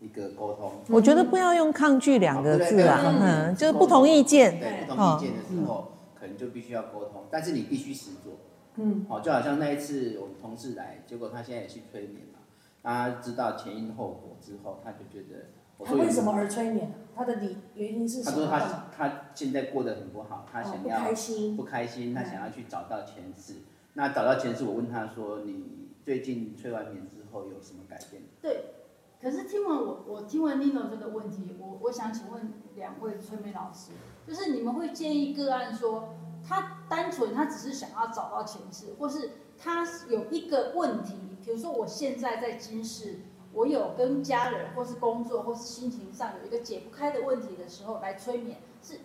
[0.00, 0.72] 一个沟通。
[0.88, 4.58] 我觉得不要用抗拒两个字啊，嗯，就是不同意见。
[4.58, 8.38] 对，不同意见的时候，可能就必须要沟通，但是你必须实做。
[8.76, 12.40] 嗯，好，就好像那一次我们同事来，结果他现在也去催眠嘛，
[12.82, 15.46] 他知道前因后果之后，他就觉得。
[15.84, 16.90] 他为什么而催眠？
[17.16, 18.46] 他的理原因是什么？
[18.46, 23.54] 他说他他现在过得很不好，他想要不开心，不开心，他想要去找到前世。
[23.94, 28.74] 那找到前世，我问他说：“你最近催完眠之后有什么改变？”对，
[29.22, 33.92] 可是听完我我听完 Nino 这个问题，我我想请问两位催眠老师，
[34.28, 43.20] 就是你们会建议个案说，他单纯他只是想要找到前世，或是他有一个问题，比如说我现在在今世。
[43.56, 49.00] 我有跟家人，或是工作，或是心情上有一个解不开的问题的时候来催眠，是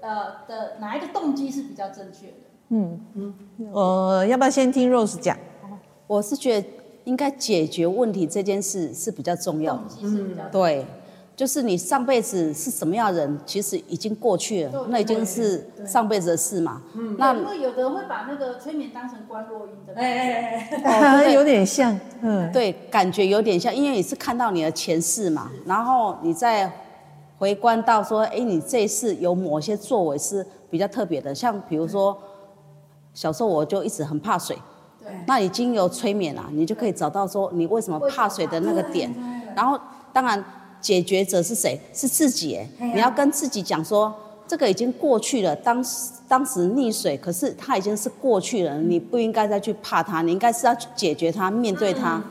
[0.00, 2.32] 呃的哪一个动机是比较正确的？
[2.70, 3.34] 嗯嗯，
[3.72, 5.36] 呃，要不要先听 Rose 讲？
[6.06, 6.66] 我是觉得
[7.04, 9.80] 应该解决问题这件事是比较重要的。
[9.80, 10.50] 动机是比较重要的。
[10.50, 10.86] 对，
[11.36, 16.80] 就是你上辈子是什么样的人，其实已经过去了，那已经是上辈子的事嘛。
[16.94, 17.16] 嗯。
[17.18, 26.70] 那因为有的人会把那个催眠当成观落音的，哎哎哎，对有点像，嗯，对，感觉有点像，因为你是看到你的前世嘛，然后你再
[27.36, 32.16] 回观到说，哎，你这一世有某些作为是比较特别的，像比如说
[33.12, 34.56] 小时候我就一直很怕水，
[35.02, 39.12] 对，那已经有催眠了，你就可以找到说你为什么怕水的那个点，
[39.56, 39.76] 然后
[40.12, 40.42] 当然
[40.84, 41.80] 解决者是谁？
[41.94, 44.14] 是自己哎，你要跟自己讲说，
[44.46, 52.22] 这个已经过去了，当时当时溺水，可是它已经是过去了，你不应该再去怕它，你应该是要去解决它，面对它，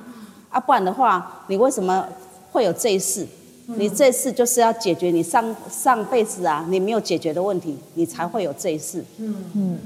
[0.49, 2.07] 啊，不然的话，你为什么
[2.51, 3.25] 会有这一世？
[3.65, 9.03] 你这一世就是要解决你上上辈子啊，你没有解决的问题，你才会有这一世。
[9.17, 9.79] 嗯嗯，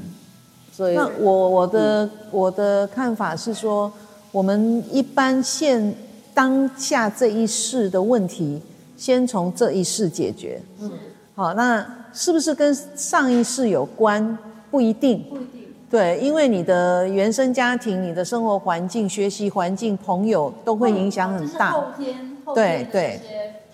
[0.74, 3.90] 所以那我我的我的看法是说，
[4.32, 5.96] 我们一般现
[6.38, 8.62] 当下这一世的问题，
[8.96, 10.62] 先从这一世解决。
[10.80, 10.92] 嗯，
[11.34, 14.38] 好，那是不是跟上一世有关？
[14.70, 15.24] 不一定。
[15.24, 15.64] 不一定。
[15.90, 21.72] 对，因为你的原生家庭、你的生活环境、学习环境、朋友都会影响很大。
[21.72, 23.22] 嗯、后天，后天对对。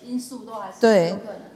[0.02, 1.14] 因素都还是对，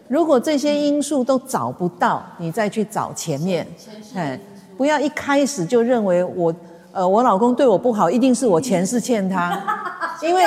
[0.09, 3.67] 如果这些因素都找不到，你再去找前面，
[4.15, 4.39] 哎，
[4.77, 6.55] 不要一开始就认为我，
[6.93, 9.61] 呃，我老公对我不好，一定是我前世欠他，
[10.23, 10.43] 因为，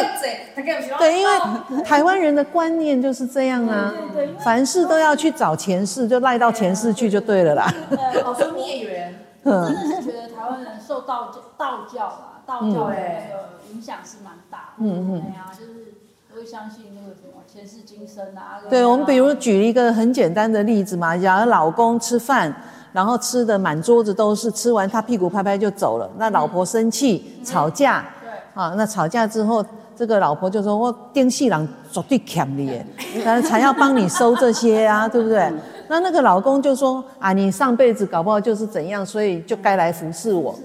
[0.99, 3.93] 对，因为 台湾人的观念就是这样啊，
[4.43, 7.73] 凡事都要去找前世，就赖到前世去就对了啦。
[8.23, 15.93] 好说孽缘， 真的是觉得台湾人受道教道教吧，道教的那个影响是蛮大的，嗯嗯，对啊，就是
[16.29, 17.31] 都会相信那个什么。
[17.53, 18.63] 前世今生啊！
[18.69, 22.53] 对，我们比如举一个很简单的例子嘛，假如老公吃饭，
[22.91, 32.81] 然后吃的满桌子都是，吃完他屁股拍拍就走了，那老婆生气、嗯、吵架，对，啊，那吵架之后，这个老婆就说：“我电视人绝对欠你，
[33.23, 35.51] 才才要帮你收这些啊， 对不对？”
[35.87, 40.57] 那那个老公就说：“啊，你上辈子搞不好就是怎样，所以就该来服侍我。”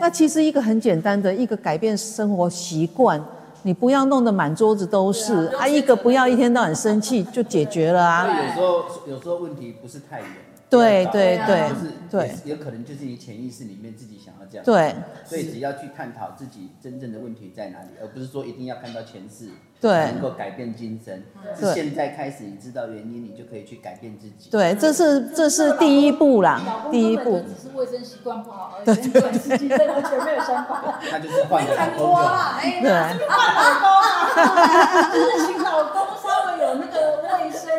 [0.00, 3.22] 那其实一个很简单的一个改变生活习惯。
[3.62, 5.66] 你不要弄得满桌子都是啊，啊！
[5.66, 8.24] 一个不要一天到晚生气就解决了啊。
[8.24, 10.28] 有时候有时候问题不是太远。
[10.68, 14.64] 对对对，就是对，有可能就是你潜意识里面自己想要这样。
[14.64, 19.48] 对，所以只要去探讨自己真正的问题在哪里，而不是说一定要看到前世，
[19.80, 21.22] 对，能够改变今生。
[21.56, 24.50] 是现在开始你知道原因，你就可以去改变自己。
[24.50, 27.44] 对，这是这是第一步啦，第一步。
[27.46, 30.98] 只是卫生习惯不好而已，跟自己真的全没有想法。
[31.12, 32.90] 那就是换个老公了，对，
[33.28, 37.15] 换老公啊，就是请老公稍微有那个卫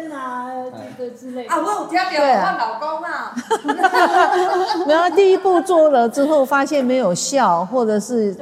[0.02, 0.52] 生啊，
[0.98, 1.54] 这个之类的。
[1.54, 2.06] 啊，我有听到
[2.44, 3.34] 换老公啊。
[4.88, 8.36] 然后第一步做了之后，发现没有效，或者是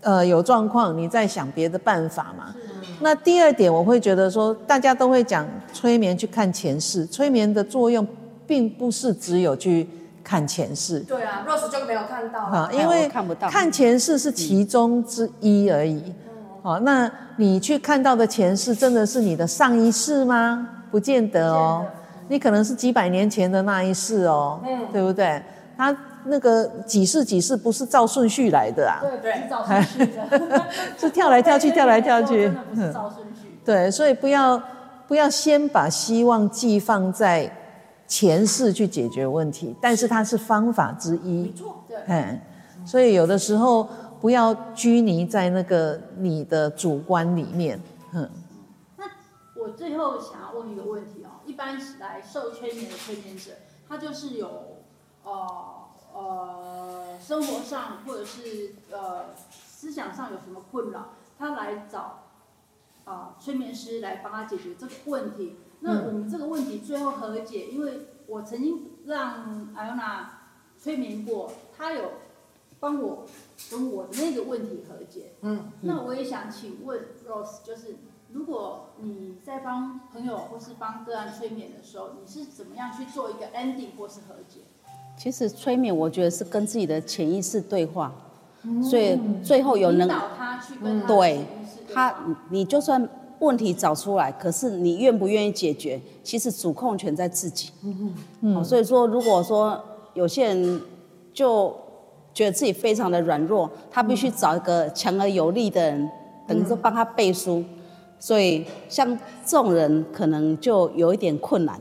[0.00, 2.54] 呃有状况，你再想别的办法嘛。
[3.00, 8.06] 那第二点，我会觉得说，大家都会讲催眠去看前世，催眠的作用
[8.46, 9.86] 并不是只有去
[10.24, 11.00] 看前世。
[11.00, 16.14] 对啊，Rose 就没有看到啊，因为看不到，看前世是其中之一而已。
[16.62, 20.66] 好，那你去看到的前世，真的是你的上一世吗？
[20.96, 21.84] 不见得哦。
[22.28, 25.42] 你可能是几百年前的那一世哦，嗯，对不对？
[25.76, 33.58] 他那个几世几世不是照顺序来的啊，对对，是照顺序的， 是跳来跳去，跳来跳去，不是照顺序。
[33.62, 34.60] 对，所以不要
[35.06, 37.48] 不要先把希望寄放在
[38.08, 42.40] 前世去解决问题，但是它是方法之一，没错，对，嗯，
[42.86, 43.86] 所以有的时候
[44.18, 47.78] 不要拘泥在那个你的主观里面，
[48.14, 48.26] 嗯。
[49.76, 51.42] 最后想要问一个问题哦。
[51.44, 53.52] 一般来受催眠的催眠者，
[53.88, 54.78] 他就是有
[55.22, 62.24] 呃呃生活上或者是呃思想上有什么困扰，他来找
[63.04, 65.56] 啊、呃、催眠师来帮他解决这个问题。
[65.80, 72.12] 那我们这个问题最后和解，因为我曾经让艾欧娜催眠过，他有
[72.80, 73.26] 帮我
[73.70, 75.34] 跟我的那个问题和解。
[75.42, 77.96] 嗯，那我也想请问 Rose，就是。
[78.32, 84.60] 如果你在帮朋友或是帮个案催眠的时候，你是怎么样去做一个 ending 或是和解？
[85.16, 88.12] 其实催眠我觉得是跟自己的潜意识对话，
[88.64, 91.44] 嗯、所以最后有能引导他去跟他对
[91.94, 92.14] 他，
[92.50, 93.08] 你就算
[93.38, 97.70] 问题找出来，可是你愿不愿意解决，其实主控权在自己。
[97.84, 98.64] 嗯嗯。
[98.64, 99.82] 所以说，如果说
[100.14, 100.82] 有些人
[101.32, 101.74] 就
[102.34, 106.10] 觉得自己非常的软弱，他必须找一个强而有力的人，嗯、
[106.48, 107.64] 等于说帮他背书。
[108.18, 111.78] 所以像这种人可能就有一点困难，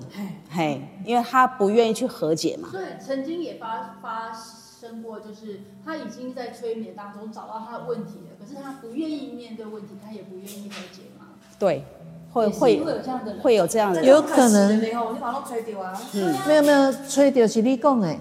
[0.50, 2.70] 嘿，因为他不愿意去和解嘛。
[2.72, 11.26] 所以曾经也发发生过，就是他已经在催眠当中找到他的问题了，可是他不愿意面对问题，他也不愿意和解嘛。
[11.58, 11.84] 对，
[12.32, 14.04] 会会会有这样的有这样的。
[14.04, 15.98] 有可能你把它吹掉啊。
[16.46, 18.14] 没有没有，吹掉是你讲的，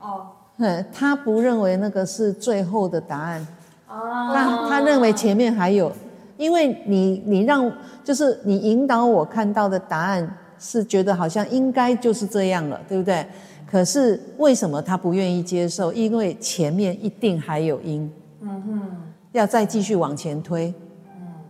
[0.00, 3.46] 哦，嗯，他不认为那个是最后的答案，
[3.88, 5.92] 啊，他他认为前面还有，
[6.36, 7.70] 因为你你让
[8.04, 13.26] 就是你引导我看到的答案是觉得好像应该就是这样了，对不对？
[13.66, 15.92] 可是为什么他不愿意接受？
[15.92, 18.90] 因为前面一定还有因，嗯哼，
[19.32, 20.72] 要再继续往前推，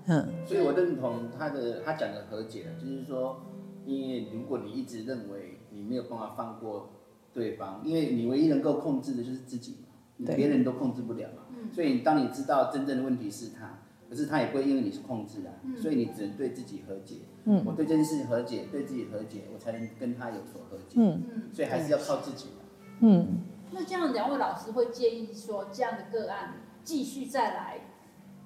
[0.06, 3.42] 嗯所以我认同他的他讲的和解，就是说，
[3.84, 6.88] 因为如果你一直认为你没有办法放过
[7.34, 11.42] 对方，因为你唯一能够控制的就是自己嘛，别人都控制不了嘛。
[11.74, 17.16] 所以当你知道真正的问题是他，可是他也不会因为你是控制啊，所以你只能对自己和解。
[17.44, 20.94] 嗯我对这件事情和解，对自己和解，我才能跟他有所和解。
[20.96, 22.64] 嗯所以还是要靠自己嘛。
[23.00, 23.38] 嗯，
[23.70, 27.80] 那这样两位老师会建议说，这样的个案继续再来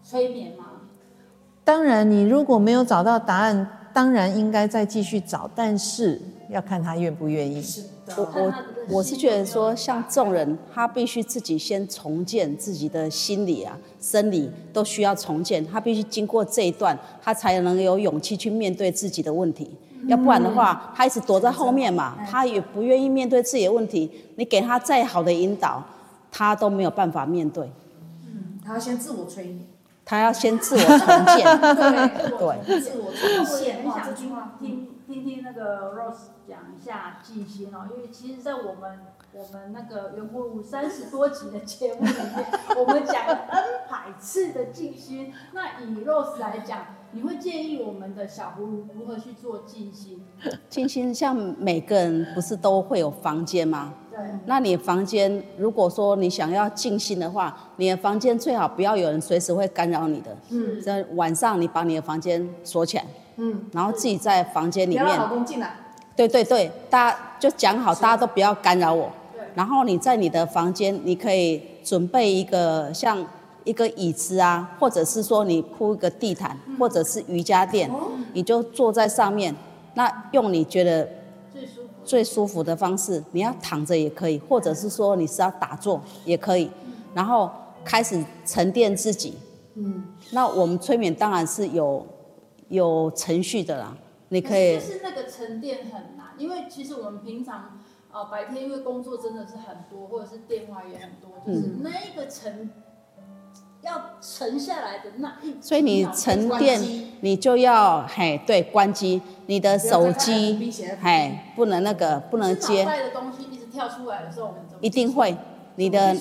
[0.03, 0.83] 催眠吗？
[1.64, 7.62] 当然你如果没有找到答案，当然应该再继续找，但是要看他愿不愿意。
[8.16, 8.55] 我我
[8.88, 19.70] 我是觉得说，像这种人，他必须自己先重建自己的心理啊、生理都需要重建，他必须经过这一段，他才能有勇气去面对自己的问题。
[20.07, 24.11] 要不然的话，他一直躲在后面嘛，他也不愿意面对自己的问题。
[24.37, 25.85] 你给他再好的引导，
[26.33, 27.70] 他都没有办法面对，
[28.27, 29.66] 嗯他要先自我催眠，
[30.05, 31.44] 他要先自我重建。
[32.38, 39.01] 对对自我其实呈现哇，这句话，听听听那个 Rose 讲一下静心哦，因为其实，在我们
[39.33, 42.46] 我们那个圆葫芦三十多集的节目里面，
[42.79, 45.33] 我们讲了 N 百次的静心。
[45.53, 50.25] 那以 Rose 来讲，你会建议我们的小葫芦如何去做静心？
[50.68, 53.92] 静心像每个人不是都会有房间吗？
[54.12, 60.37] 对，那你房间如果说你想要静心的话，你的房间最好不要有人随时会干扰你的。
[60.51, 63.05] 嗯在晚上你把你的房间锁起来，
[63.42, 65.03] 嗯，然后自己在房间里面。
[65.03, 65.74] 让老面，公进来，
[66.14, 69.11] 对对对，大家就讲好，大家都不要干扰我。
[69.33, 69.42] 对。
[69.55, 73.24] 然后你在你的房间，你可以准备一个像
[73.64, 77.90] 一个椅子啊，或者是说你铺一个地毯，或者是瑜伽垫，
[78.35, 79.57] 你就坐在上面，
[79.94, 81.09] 那用你觉得
[81.50, 81.88] 最舒服。
[82.05, 86.70] 最舒服的方式，你要躺着也可以，或者是说你是要打坐也可以，
[87.14, 87.50] 然后
[87.83, 89.38] 开始沉淀自己。
[89.76, 92.05] 嗯，那我们催眠当然是有
[92.70, 93.96] 有程序的啦，
[94.30, 97.78] 你可以可是就是那个沉淀很难，因为其实我们平常
[98.12, 102.70] 呃白天因为工作真的是很多，或者是电话也很多，就是嗯那一个沉
[103.83, 106.80] 要沉下来的那一，所以你沉淀，
[107.22, 110.70] 你就要嘿对关机，你的手机
[111.02, 112.85] 嘿不能那个不能接。
[112.85, 115.37] 脑接，袋的东西一直跳出来的时候，我们怎么一定会
[115.76, 116.16] 你的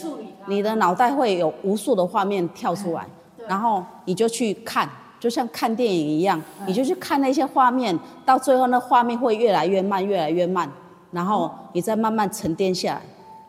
[0.47, 3.05] 你的脑袋会有无数的画面跳出来，
[3.47, 10.71] 然后你就去看，就像看电影一样，你就去看那些画面，到最后那画面会越来越慢，越来越慢，
[11.11, 13.01] 然后你再慢慢沉淀下来，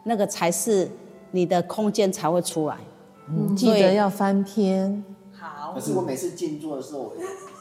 [0.04, 0.90] 那个才是
[1.30, 2.76] 你的空间才会出来。
[3.28, 5.04] 嗯记得要翻篇。
[5.38, 7.12] 好可是我每次静坐的时候，我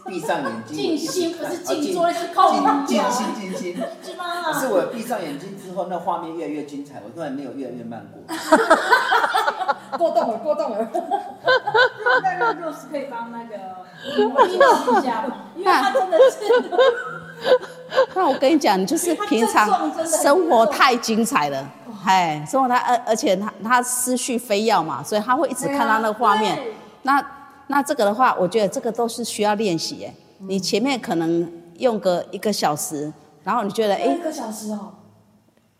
[0.10, 3.76] 闭上眼睛，静心不是啊静坐是空静静心静心。
[4.04, 4.52] 是吗？
[4.52, 8.36] 可是我闭上眼睛之后，那画面越来越精彩，我突然没有越来越慢过。
[9.98, 10.88] 过动了，过动了，
[12.24, 13.56] 那那 Rose 可以帮那个
[14.24, 14.58] 我们一
[15.06, 15.36] 下吗？
[15.56, 16.70] 因为他真的是。
[18.14, 21.66] 那我跟你讲，你就是平常生活太精彩了，
[22.06, 26.56] 哎，生活他而而且他他思绪非要嘛，所以他会一直看到那个画面。
[26.56, 27.26] 对那
[27.68, 30.14] 那这个的话，我觉得这个都是需要练习哎。
[30.40, 33.12] 你前面可能用个一个小时，
[33.44, 34.92] 然后你觉得哎一，个小时哦，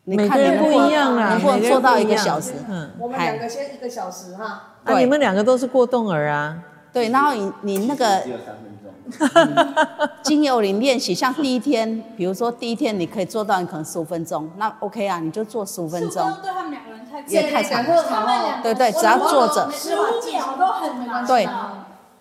[0.10, 2.54] 你每个人不看你能不一样啊，能不能做到一个小时？
[2.68, 6.58] 嗯，我们两个先一个小时哈，啊，你们两个都是过动儿啊。
[6.92, 10.10] 对，然后你你那个只有三分钟。
[10.24, 16.28] 经由你练习，像第一天， 比如说第一天你可以做到你可能十五分钟，那 OK 啊，你就做十五分钟。
[16.42, 21.24] 对他们两个人太也太长了对对只要坐着十五秒都很难。
[21.28, 21.48] 对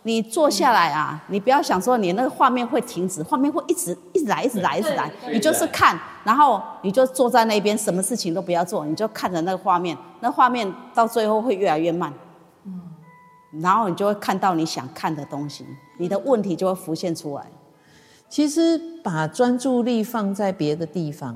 [0.02, 5.10] 你坐下来啊，你不要想说你那个画面会停止，画面会一直一直来，一直来，一直来。
[5.30, 12.12] 你就是看，然后你就坐在那边，什么事情都不要做，你就看着那个画面，那画面到最后会越来越慢。
[12.64, 12.80] 嗯
[13.62, 15.64] 然后你就会看到你想看的东西，
[15.96, 17.44] 你的问题就会浮现出来。
[18.28, 21.34] 其实把专注力放在别的地方，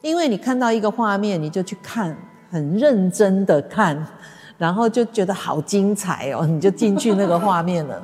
[0.00, 2.16] 因为你看到一个画面，你就去看，
[2.50, 4.06] 很认真的看，
[4.60, 8.00] 然后就觉得好精彩哦， 你就进去那个画面了。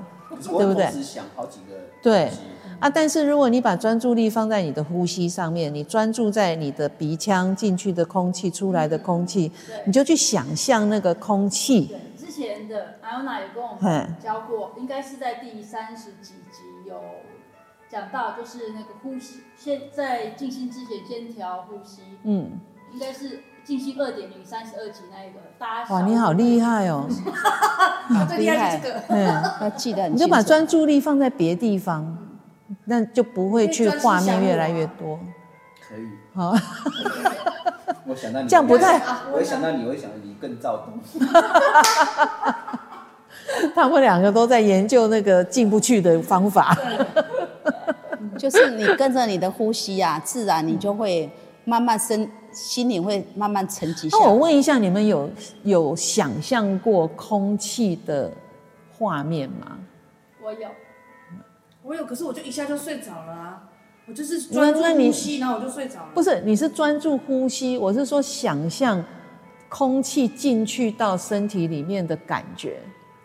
[0.58, 0.90] 对不对？
[1.02, 2.30] 想好几个对。
[2.78, 9.50] 啊，但是如果你把专注力放在你的呼吸上面，你专注在你的鼻腔进去的空气、出来的空气，
[9.86, 11.86] 你就去想象那个空气。
[11.86, 13.88] 对，之前的艾欧娜也跟我嘿。
[13.88, 17.00] 们教过，应该是在第三十几集有
[17.90, 22.60] 讲到就是那个呼吸，先在静心之前先调呼吸，嗯，
[22.92, 27.04] 应该是静心二点零三十二级那一个，大家哇，你好厉害哦，
[28.28, 29.02] 最厉害就是这个。
[29.08, 32.16] 嗯，要记得你就把专注力放在别地方，
[32.84, 35.18] 那就不会去画面越来越多。
[35.88, 36.06] 可以。
[36.32, 36.54] 好，
[38.06, 39.02] 我想到你，这样不太，
[39.32, 41.00] 我一想到你，我会想到你更躁动。
[43.74, 46.78] 他们两个都在研究那个进不去的方法。
[48.38, 51.28] 就是你跟着你的呼吸啊，自然你就会
[51.64, 54.08] 慢慢身心灵会慢慢沉积。
[54.10, 55.30] 那我问一下，你们有
[55.62, 58.32] 有想象过空气的
[58.96, 59.78] 画面吗？
[60.42, 60.68] 我有，
[61.82, 63.62] 我有，可是我就一下就睡着了啊！
[64.08, 66.08] 我就是专注呼吸，然后我就睡着了。
[66.14, 69.04] 不是，你是专注呼吸，我是说想象
[69.68, 72.80] 空气进去到身体里面的感觉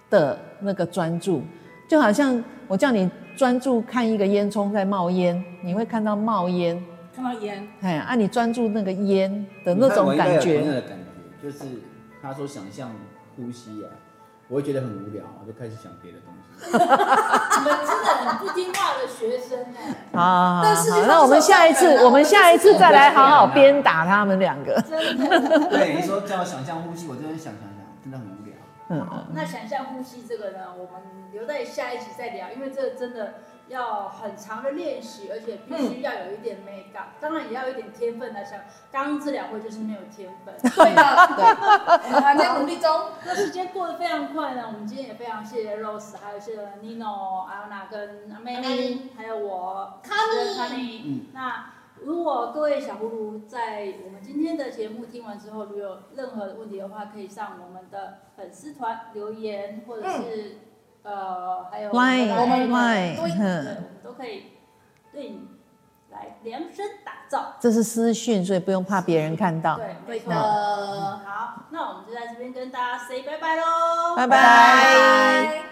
[0.10, 1.42] 的那个专注，
[1.88, 6.84] 就好像我叫你专注看一个烟囱在冒烟，你会看到冒烟，
[7.16, 10.98] 看到烟，哎，啊，你专注那个烟的那种感你看我应该有同的感
[11.42, 11.66] 觉，就是
[12.22, 12.92] 他说想象
[13.36, 13.90] 呼吸啊，
[14.48, 16.38] 我会觉得很无聊，我就开始想别的东西。
[16.64, 20.62] 你们真的很不听话的学生 哎，好
[21.08, 24.80] 那我们下一次，我们下一次再来好好鞭打他们两个。
[24.82, 25.70] 真的。
[25.70, 28.54] 对，你说叫我想象呼吸，我真的想想想，真的很无聊。
[28.90, 31.02] 嗯好，那想象呼吸这个呢，我们
[31.32, 33.36] 留在下一集再聊，因为这个真的
[33.72, 38.60] 要很长的练习，而且必须要有一点美感，当然也要有一点天分来想。
[38.92, 41.02] 刚刚这两位就是没有天分， 对的，
[42.06, 43.08] 我们还在努力中。
[43.26, 51.02] 那时间过得非常快呢，我们今天也非常谢谢 Rose，还有谢谢 Nino、阿娜跟阿妹妹，还有我卡尼卡尼。
[51.06, 60.58] 嗯那如果各位小葫芦在我们今天的节目听完之后，如果有任何的问题的话，可以上我们的粉丝团留言，或者是、
[61.04, 62.28] 呃还有我们
[64.04, 64.54] 都可以
[65.12, 65.48] 对你
[66.12, 67.56] 来量身打造。
[67.60, 69.78] 这是私讯，所以不用怕别人看到。
[69.78, 70.42] 对，没错对的。
[71.26, 75.71] 好，那我们就在这边跟大家 say 拜拜喽，拜拜拜。